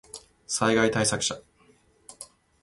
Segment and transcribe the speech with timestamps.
[0.47, 1.43] 災害対策車